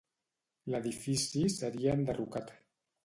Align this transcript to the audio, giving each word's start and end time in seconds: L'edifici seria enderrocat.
L'edifici 0.75 1.43
seria 1.57 1.95
enderrocat. 1.99 2.51